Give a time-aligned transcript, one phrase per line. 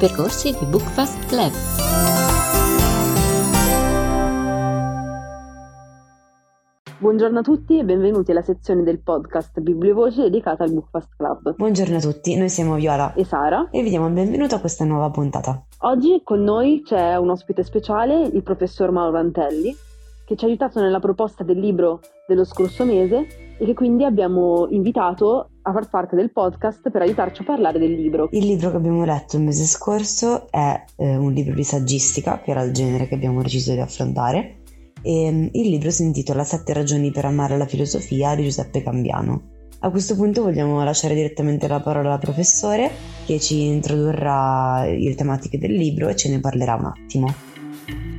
[0.00, 1.52] percorsi di Bookfast Club.
[6.96, 11.54] Buongiorno a tutti e benvenuti alla sezione del podcast Bibliovoce dedicata al Bookfast Club.
[11.54, 14.86] Buongiorno a tutti, noi siamo Viola e Sara e vi diamo il benvenuto a questa
[14.86, 15.66] nuova puntata.
[15.80, 19.76] Oggi con noi c'è un ospite speciale, il professor Mauro Antelli,
[20.24, 23.26] che ci ha aiutato nella proposta del libro dello scorso mese
[23.58, 27.92] e che quindi abbiamo invitato a far parte del podcast per aiutarci a parlare del
[27.92, 28.28] libro.
[28.32, 32.50] Il libro che abbiamo letto il mese scorso è eh, un libro di saggistica, che
[32.50, 34.58] era il genere che abbiamo deciso di affrontare,
[35.02, 39.58] e mm, il libro si intitola Sette ragioni per amare la filosofia di Giuseppe Cambiano.
[39.82, 42.90] A questo punto vogliamo lasciare direttamente la parola al professore
[43.24, 47.34] che ci introdurrà le tematiche del libro e ce ne parlerà un attimo.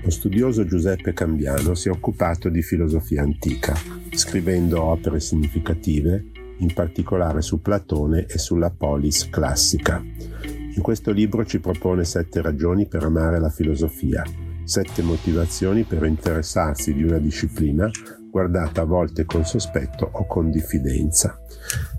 [0.04, 3.76] Lo studioso Giuseppe Cambiano si è occupato di filosofia antica,
[4.09, 6.30] scrivendo opere significative,
[6.61, 10.01] in particolare su Platone e sulla polis classica.
[10.01, 14.23] In questo libro ci propone sette ragioni per amare la filosofia,
[14.63, 17.90] sette motivazioni per interessarsi di una disciplina
[18.29, 21.37] guardata a volte con sospetto o con diffidenza.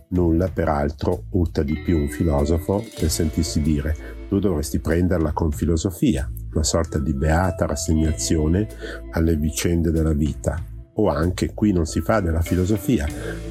[0.08, 6.26] Nulla, peraltro, urta di più un filosofo per sentirsi dire tu dovresti prenderla con filosofia,
[6.54, 8.66] una sorta di beata rassegnazione
[9.10, 10.72] alle vicende della vita.
[10.94, 13.06] O anche qui non si fa della filosofia,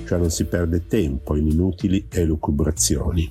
[0.06, 3.30] cioè non si perde tempo in inutili elucubrazioni.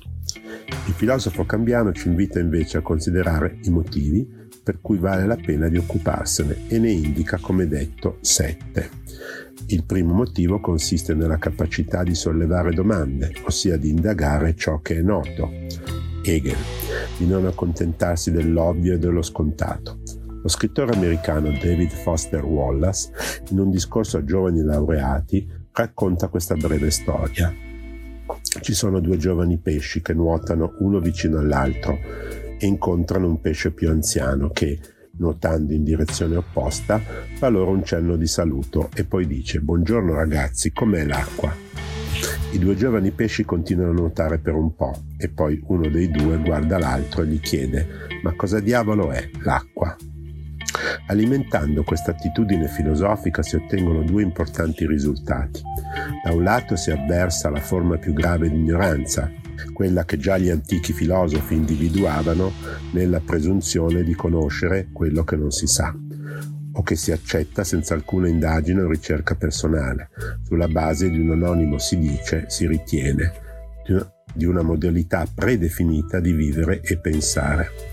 [0.87, 5.67] Il filosofo cambiano ci invita invece a considerare i motivi per cui vale la pena
[5.67, 8.89] di occuparsene e ne indica, come detto, sette.
[9.67, 15.01] Il primo motivo consiste nella capacità di sollevare domande, ossia di indagare ciò che è
[15.01, 15.49] noto.
[16.23, 16.57] Hegel,
[17.17, 20.00] di non accontentarsi dell'ovvio e dello scontato.
[20.41, 23.11] Lo scrittore americano David Foster Wallace,
[23.49, 27.53] in un discorso a giovani laureati, racconta questa breve storia.
[28.61, 31.95] Ci sono due giovani pesci che nuotano uno vicino all'altro
[32.57, 34.79] e incontrano un pesce più anziano che,
[35.17, 36.99] nuotando in direzione opposta,
[37.35, 41.53] fa loro un cenno di saluto e poi dice Buongiorno ragazzi, com'è l'acqua?
[42.51, 46.37] I due giovani pesci continuano a nuotare per un po' e poi uno dei due
[46.39, 47.87] guarda l'altro e gli chiede
[48.23, 49.95] Ma cosa diavolo è l'acqua?
[51.11, 55.61] Alimentando questa attitudine filosofica si ottengono due importanti risultati.
[56.23, 59.29] Da un lato si avversa la forma più grave di ignoranza,
[59.73, 62.53] quella che già gli antichi filosofi individuavano
[62.93, 65.93] nella presunzione di conoscere quello che non si sa
[66.73, 70.11] o che si accetta senza alcuna indagine o ricerca personale,
[70.43, 73.33] sulla base di un anonimo si dice, si ritiene,
[74.33, 77.90] di una modalità predefinita di vivere e pensare.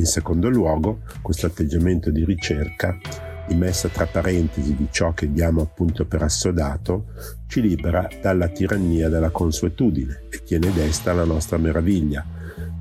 [0.00, 2.98] In secondo luogo, questo atteggiamento di ricerca
[3.46, 7.08] di messa tra parentesi di ciò che diamo appunto per assodato,
[7.46, 12.24] ci libera dalla tirannia della consuetudine e tiene desta la nostra meraviglia,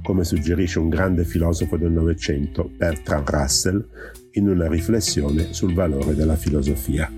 [0.02, 3.86] come suggerisce un grande filosofo del Novecento, Bertrand Russell,
[4.34, 7.12] in una riflessione sul valore della filosofia.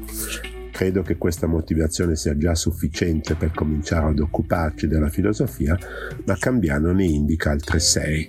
[0.72, 5.78] Credo che questa motivazione sia già sufficiente per cominciare ad occuparci della filosofia,
[6.26, 8.28] ma Cambiano ne indica altre sei.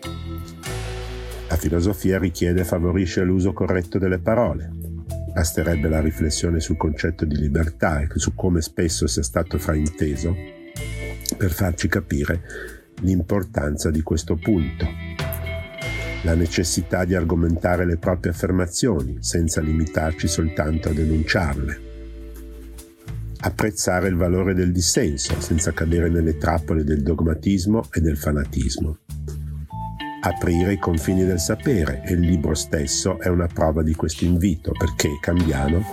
[1.53, 4.71] La filosofia richiede e favorisce l'uso corretto delle parole,
[5.35, 10.35] Basterebbe la riflessione sul concetto di libertà e su come spesso sia stato frainteso
[11.37, 12.43] per farci capire
[13.03, 14.87] l'importanza di questo punto.
[16.23, 21.81] La necessità di argomentare le proprie affermazioni senza limitarci soltanto a denunciarle.
[23.41, 29.01] Apprezzare il valore del dissenso senza cadere nelle trappole del dogmatismo e del fanatismo
[30.25, 34.71] aprire i confini del sapere e il libro stesso è una prova di questo invito
[34.71, 35.85] perché Cambiano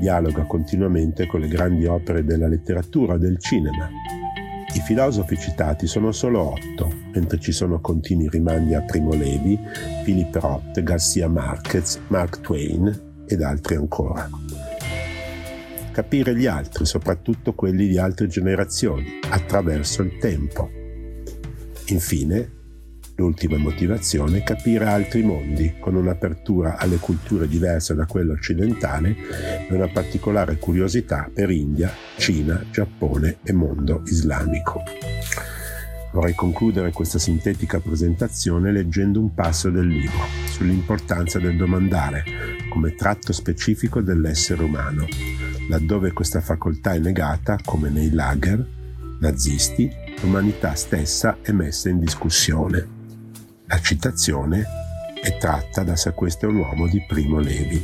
[0.00, 3.90] dialoga continuamente con le grandi opere della letteratura, del cinema.
[4.74, 9.58] I filosofi citati sono solo otto, mentre ci sono continui rimandi a Primo Levi,
[10.02, 14.28] Philip Roth, Garcia Marquez, Mark Twain ed altri ancora.
[15.92, 20.68] Capire gli altri, soprattutto quelli di altre generazioni, attraverso il tempo.
[21.88, 22.62] Infine,
[23.16, 29.14] L'ultima motivazione è capire altri mondi, con un'apertura alle culture diverse da quella occidentale
[29.68, 34.82] e una particolare curiosità per India, Cina, Giappone e mondo islamico.
[36.12, 42.24] Vorrei concludere questa sintetica presentazione leggendo un passo del libro sull'importanza del domandare
[42.68, 45.06] come tratto specifico dell'essere umano,
[45.68, 48.64] laddove questa facoltà è negata, come nei lager
[49.20, 49.88] nazisti,
[50.20, 53.02] l'umanità stessa è messa in discussione.
[53.66, 54.62] La citazione
[55.22, 57.82] è tratta da Se questo è un uomo di Primo Levi.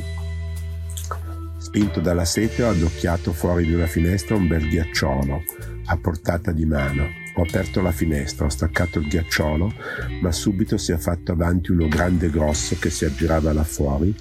[1.56, 5.42] Spinto dalla sete ho addocchiato fuori di una finestra un bel ghiacciolo
[5.86, 7.06] a portata di mano.
[7.34, 9.72] Ho aperto la finestra, ho staccato il ghiacciolo,
[10.20, 14.14] ma subito si è fatto avanti uno grande grosso che si aggirava là fuori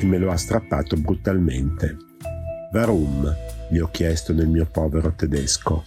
[0.00, 1.96] e me lo ha strappato brutalmente.
[2.72, 3.30] Warum?
[3.70, 5.84] gli ho chiesto nel mio povero tedesco.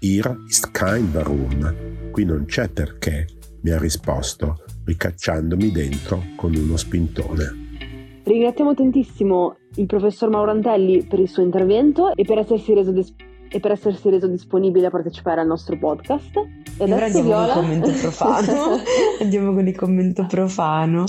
[0.00, 2.10] Ir ist kein Warum.
[2.10, 3.26] Qui non c'è perché,
[3.66, 8.20] mi ha risposto, ricacciandomi dentro con uno spintone.
[8.22, 13.12] Ringraziamo tantissimo il professor Maurantelli per il suo intervento e per essersi reso, dis-
[13.48, 16.36] e per essersi reso disponibile a partecipare al nostro podcast.
[16.78, 17.54] E adesso andiamo Viola...
[17.54, 18.76] con il commento profano.
[19.20, 21.04] andiamo con il commento profano.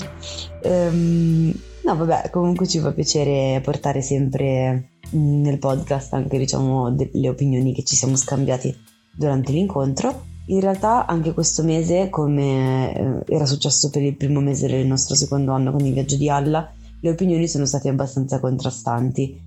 [0.64, 1.52] Um,
[1.84, 7.84] no, vabbè, comunque ci fa piacere portare sempre nel podcast anche diciamo delle opinioni che
[7.84, 8.76] ci siamo scambiati
[9.14, 10.36] durante l'incontro.
[10.50, 15.14] In realtà anche questo mese, come eh, era successo per il primo mese del nostro
[15.14, 19.38] secondo anno con il viaggio di Alla, le opinioni sono state abbastanza contrastanti,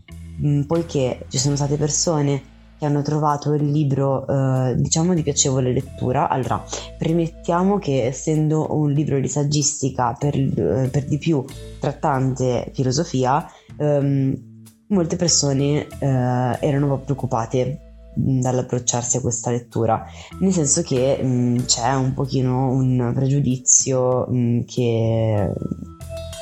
[0.44, 5.74] mm, poiché ci sono state persone che hanno trovato il libro eh, diciamo di piacevole
[5.74, 6.30] lettura.
[6.30, 6.64] Allora,
[7.00, 11.44] premettiamo che essendo un libro di saggistica per, eh, per di più
[11.80, 13.44] trattante filosofia,
[13.76, 14.50] ehm,
[14.88, 20.06] molte persone eh, erano preoccupate dall'approcciarsi a questa lettura,
[20.40, 25.54] nel senso che mh, c'è un pochino un pregiudizio mh, che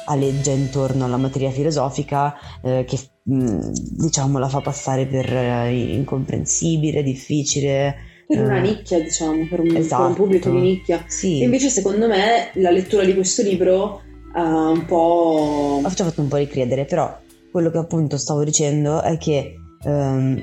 [0.06, 2.34] aleggia intorno alla materia filosofica
[2.64, 7.96] eh, che mh, diciamo la fa passare per eh, incomprensibile, difficile.
[8.28, 10.02] Per una eh, nicchia, diciamo, per un, esatto.
[10.02, 11.04] per un pubblico di nicchia.
[11.08, 11.42] Sì.
[11.42, 14.02] invece, secondo me, la lettura di questo libro
[14.34, 15.82] ha un po'.
[15.84, 17.16] Ha fatto un po' ricredere, però
[17.52, 20.40] quello che appunto stavo dicendo è che ehm,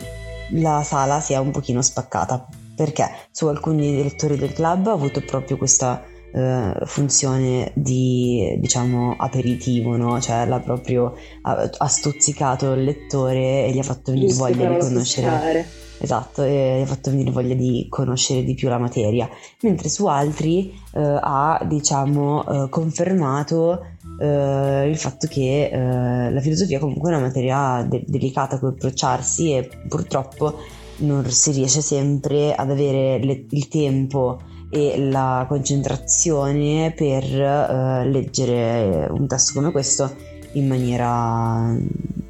[0.51, 5.21] la sala si è un pochino spaccata perché su alcuni lettori del club ha avuto
[5.23, 10.21] proprio questa eh, funzione di diciamo aperitivo no?
[10.21, 14.69] cioè l'ha proprio ha, ha, stuzzicato il lettore e gli ha fatto venire Giusto, voglia
[14.69, 15.67] di conoscere
[15.99, 19.29] esatto e gli ha fatto venire voglia di conoscere di più la materia
[19.63, 26.79] mentre su altri eh, ha diciamo eh, confermato eh, il fatto che eh, la filosofia
[26.79, 30.59] comunque è una materia de- delicata a cui approcciarsi e purtroppo
[30.99, 34.39] non si riesce sempre ad avere le- il tempo
[34.71, 40.11] e la concentrazione per uh, leggere un testo come questo
[40.53, 41.73] in maniera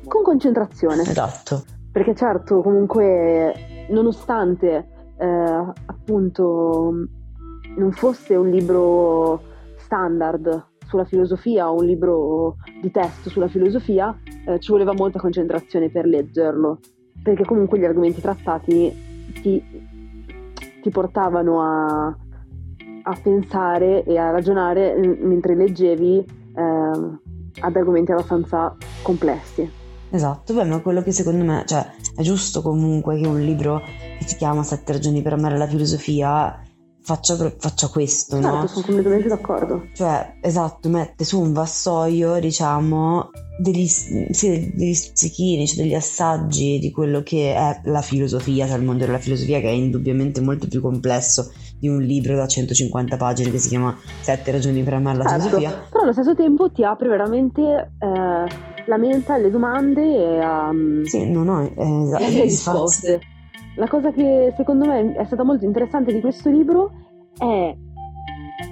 [0.07, 1.03] con concentrazione.
[1.03, 1.65] Esatto.
[1.91, 5.27] Perché certo comunque nonostante eh,
[5.87, 6.93] appunto
[7.77, 9.41] non fosse un libro
[9.79, 14.17] standard sulla filosofia o un libro di testo sulla filosofia,
[14.47, 16.81] eh, ci voleva molta concentrazione per leggerlo,
[17.23, 18.93] perché comunque gli argomenti trattati
[19.43, 19.63] ti,
[20.83, 26.63] ti portavano a, a, pensare e a ragionare mentre leggevi eh,
[27.61, 29.85] ad argomenti abbastanza complessi.
[30.09, 31.85] Esatto, beh, ma quello che secondo me, cioè,
[32.15, 33.81] è giusto comunque che un libro
[34.19, 36.61] che si chiama Sette ragioni per amare la filosofia
[37.07, 38.67] faccia, faccia questo, certo, no?
[38.67, 39.87] sono completamente d'accordo.
[39.95, 43.31] Cioè, esatto, mette su un vassoio, diciamo,
[43.61, 48.83] degli, sì, degli stuzzichini, cioè degli assaggi di quello che è la filosofia, cioè il
[48.83, 53.51] mondo della filosofia che è indubbiamente molto più complesso di un libro da 150 pagine
[53.53, 55.87] che si chiama Sette ragioni per amare la certo, filosofia.
[55.89, 60.71] Però allo stesso tempo ti apre veramente eh, la mente alle domande e a...
[60.71, 61.71] Um, sì, no, no, eh,
[62.03, 63.21] esatto, le risposte.
[63.77, 66.91] La cosa che secondo me è stata molto interessante di questo libro
[67.37, 67.77] è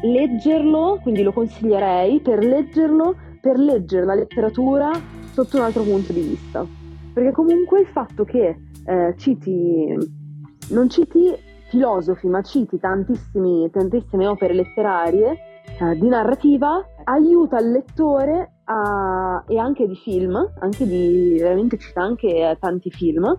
[0.03, 4.91] leggerlo, quindi lo consiglierei per leggerlo, per leggere la letteratura
[5.33, 6.67] sotto un altro punto di vista.
[7.13, 8.57] Perché comunque il fatto che
[8.87, 9.95] eh, citi,
[10.71, 11.33] non citi
[11.69, 15.37] filosofi, ma citi tantissime opere letterarie
[15.81, 22.01] eh, di narrativa, aiuta il lettore a, e anche di film, anche di, veramente cita
[22.01, 23.39] anche tanti film,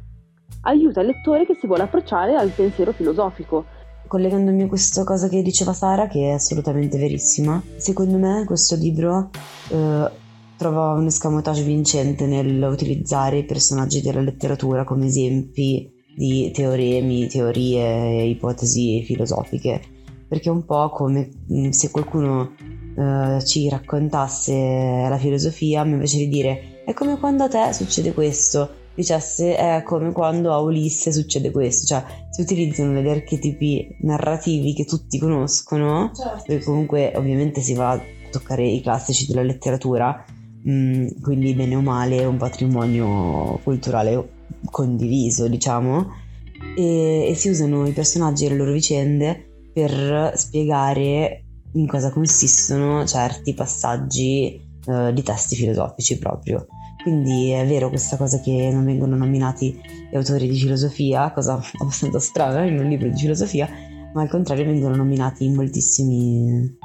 [0.66, 3.66] aiuta il lettore che si vuole approcciare al pensiero filosofico.
[4.08, 9.32] Collegandomi a questa cosa che diceva Sara, che è assolutamente verissima, secondo me questo libro
[9.70, 10.12] eh,
[10.58, 19.04] trova un escamotage vincente nell'utilizzare i personaggi della letteratura come esempi di teoremi, teorie ipotesi
[19.04, 19.82] filosofiche,
[20.28, 22.54] perché è un po' come mm, se qualcuno
[22.96, 24.54] eh, ci raccontasse
[25.10, 29.84] la filosofia, ma invece di dire è come quando a te succede questo, dicesse è
[29.84, 36.12] come quando a Ulisse succede questo, cioè si utilizzano degli archetipi narrativi che tutti conoscono,
[36.16, 36.44] certo.
[36.46, 38.02] perché comunque ovviamente si va a
[38.32, 40.24] toccare i classici della letteratura,
[40.64, 44.34] mh, mm, quindi bene o male è un patrimonio culturale
[44.70, 46.08] condiviso, diciamo,
[46.78, 53.06] e, e si usano i personaggi e le loro vicende per spiegare in cosa consistono
[53.06, 56.68] certi passaggi uh, di testi filosofici proprio.
[57.02, 62.20] Quindi è vero questa cosa che non vengono nominati gli autori di filosofia, cosa abbastanza
[62.20, 63.70] strana in un libro di filosofia,
[64.14, 66.78] ma al contrario vengono nominati moltissimi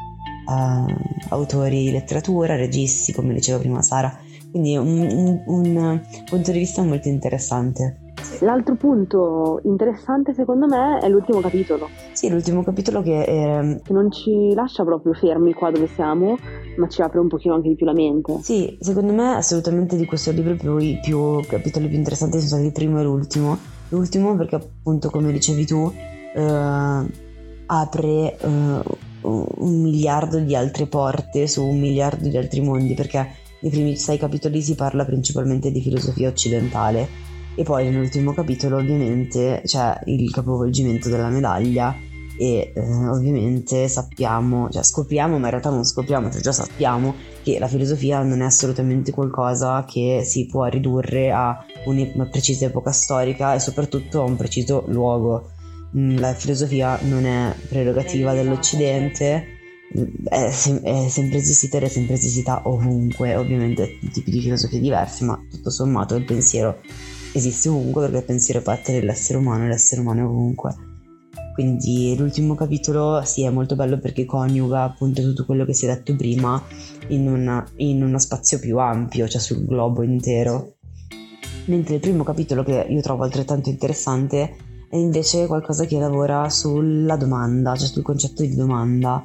[0.47, 0.95] uh,
[1.29, 4.19] autori di letteratura, registi, come diceva prima Sara.
[4.51, 8.10] Quindi un, un, un punto di vista molto interessante.
[8.41, 11.89] L'altro punto interessante secondo me è l'ultimo capitolo.
[12.13, 13.81] Sì, l'ultimo capitolo che, è...
[13.83, 16.37] che non ci lascia proprio fermi qua dove siamo,
[16.77, 18.39] ma ci apre un pochino anche di più la mente.
[18.43, 22.67] Sì, secondo me assolutamente di questo libro più, i più capitoli più interessanti sono stati
[22.67, 23.59] il primo e l'ultimo.
[23.89, 25.93] L'ultimo perché appunto come dicevi tu
[26.35, 27.07] eh,
[27.67, 28.83] apre eh,
[29.23, 33.29] un miliardo di altre porte su un miliardo di altri mondi perché
[33.61, 37.30] nei primi sei capitoli si parla principalmente di filosofia occidentale
[37.61, 41.95] e poi nell'ultimo capitolo ovviamente c'è il capovolgimento della medaglia
[42.39, 47.59] e eh, ovviamente sappiamo, cioè scopriamo, ma in realtà non scopriamo, cioè già sappiamo che
[47.59, 53.53] la filosofia non è assolutamente qualcosa che si può ridurre a una precisa epoca storica
[53.53, 55.51] e soprattutto a un preciso luogo.
[55.95, 59.45] Mm, la filosofia non è prerogativa dell'Occidente,
[60.31, 65.25] è, sem- è sempre esistita ed è sempre esistita ovunque, ovviamente tipi di filosofie diversi,
[65.25, 66.79] ma tutto sommato il pensiero
[67.33, 70.75] esiste ovunque perché il pensiero parte dell'essere umano e l'essere umano è ovunque.
[71.55, 75.89] Quindi l'ultimo capitolo sì è molto bello perché coniuga appunto tutto quello che si è
[75.89, 76.63] detto prima
[77.09, 80.77] in, una, in uno spazio più ampio, cioè sul globo intero.
[81.67, 84.57] Mentre il primo capitolo che io trovo altrettanto interessante
[84.89, 89.25] è invece qualcosa che lavora sulla domanda, cioè sul concetto di domanda,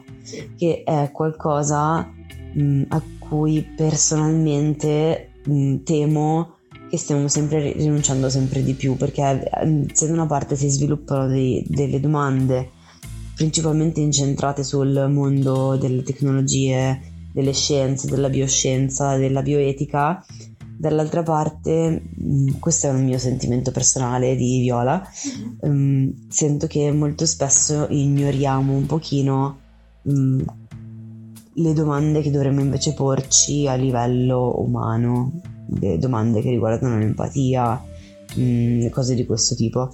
[0.57, 2.07] che è qualcosa
[2.53, 6.54] mh, a cui personalmente mh, temo
[6.89, 11.27] che stiamo sempre rinunciando sempre di più perché ehm, se da una parte si sviluppano
[11.27, 12.71] dei, delle domande
[13.35, 17.01] principalmente incentrate sul mondo delle tecnologie,
[17.33, 20.25] delle scienze, della bioscienza, della bioetica,
[20.77, 25.05] dall'altra parte, mm, questo è un mio sentimento personale di Viola,
[25.61, 29.59] um, sento che molto spesso ignoriamo un pochino
[30.03, 30.43] um,
[31.57, 35.41] le domande che dovremmo invece porci a livello umano,
[35.97, 37.81] domande che riguardano l'empatia,
[38.35, 39.89] mh, mm, cose di questo tipo.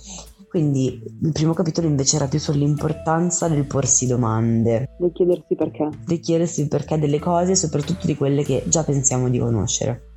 [0.50, 4.90] Quindi il primo capitolo invece era più sull'importanza del porsi domande.
[4.98, 5.90] Del chiedersi perché.
[6.06, 10.10] Del chiedersi il perché delle cose, soprattutto di quelle che già pensiamo di conoscere.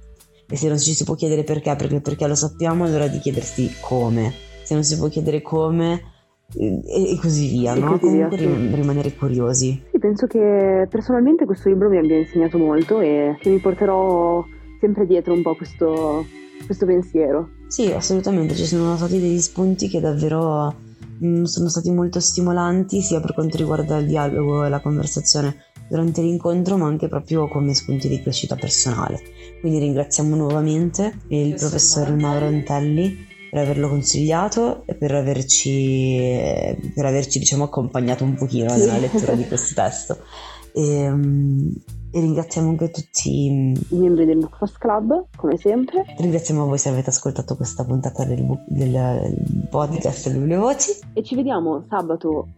[0.49, 3.71] E se non ci si può chiedere perché, perché, perché lo sappiamo, allora di chiedersi
[3.81, 4.33] come.
[4.65, 6.01] Se non si può chiedere come,
[6.57, 7.99] e, e così via, e no?
[7.99, 8.75] Così Comunque via, sì.
[8.75, 9.85] rimanere curiosi.
[9.91, 14.45] Sì, penso che personalmente questo libro mi abbia insegnato molto e che mi porterò
[14.85, 16.27] sempre dietro un po' questo,
[16.67, 17.49] questo pensiero.
[17.69, 20.75] Sì, assolutamente, ci sono stati degli spunti che davvero
[21.19, 25.57] mh, mm, sono stati molto stimolanti sia per quanto riguarda il dialogo e la conversazione
[25.89, 29.21] durante l'incontro, ma anche proprio come spunti di crescita personale.
[29.61, 36.19] Quindi ringraziamo nuovamente il professor Mauro Antelli per averlo consigliato e per averci,
[36.95, 40.19] per averci diciamo, accompagnato un pochino nella lettura di questo testo.
[40.75, 41.73] E, um,
[42.15, 46.05] e ringraziamo anche tutti i membri del Book Fast Club, come sempre.
[46.17, 50.93] Ringraziamo voi se avete ascoltato questa puntata del, book, del podcast delle voci.
[51.13, 52.51] E ci vediamo sabato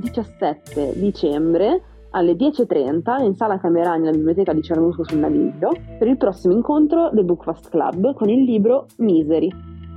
[0.00, 6.16] 17 dicembre alle 10.30 in sala Camerani alla biblioteca di Cernusco sul Naviglio per il
[6.16, 9.50] prossimo incontro del Book Fast Club con il libro Misery.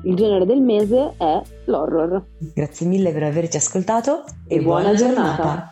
[0.06, 2.26] Il genere del mese è l'horror.
[2.56, 5.36] Grazie mille per averci ascoltato e, e buona, buona giornata.
[5.36, 5.72] giornata.